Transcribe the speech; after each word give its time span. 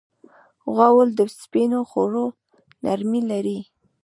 غول 0.75 1.09
د 1.15 1.19
سپینو 1.39 1.79
خوړو 1.89 2.25
نرمي 2.83 3.21
لري. 3.31 3.59